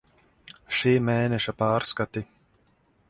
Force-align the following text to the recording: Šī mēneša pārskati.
Šī 0.77 0.93
mēneša 1.09 1.55
pārskati. 1.61 2.25